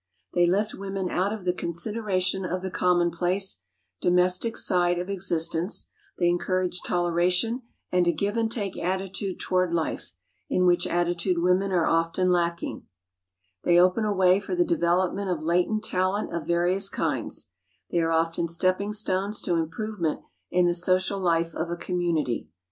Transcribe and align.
They 0.33 0.47
lift 0.47 0.73
women 0.73 1.11
out 1.11 1.31
of 1.31 1.45
the 1.45 1.53
consideration 1.53 2.43
of 2.43 2.63
the 2.63 2.71
commonplace, 2.71 3.61
domestic 4.01 4.57
side 4.57 4.97
of 4.97 5.11
existence; 5.11 5.91
they 6.17 6.27
encourage 6.27 6.81
toleration 6.81 7.61
and 7.91 8.07
a 8.07 8.11
give 8.11 8.35
and 8.35 8.51
take 8.51 8.79
attitude 8.79 9.39
toward 9.39 9.71
life, 9.71 10.13
in 10.49 10.65
which 10.65 10.87
attitude 10.87 11.37
women 11.37 11.71
are 11.71 11.85
often 11.85 12.31
lacking; 12.31 12.87
they 13.63 13.79
open 13.79 14.03
a 14.03 14.11
way 14.11 14.39
for 14.39 14.55
the 14.55 14.65
development 14.65 15.29
of 15.29 15.43
latent 15.43 15.83
talent 15.83 16.33
of 16.33 16.47
various 16.47 16.89
kinds; 16.89 17.51
they 17.91 17.99
are 17.99 18.09
often 18.09 18.47
stepping 18.47 18.93
stones 18.93 19.39
to 19.41 19.53
improvement 19.53 20.21
in 20.49 20.65
the 20.65 20.73
social 20.73 21.19
life 21.19 21.53
of 21.53 21.69
a 21.69 21.75
community. 21.77 22.47